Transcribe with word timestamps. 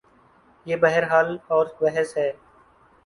یہ 0.65 0.75
بہرحال 0.75 1.37
اور 1.47 1.65
بحث 1.81 2.17
ہے۔ 2.17 2.31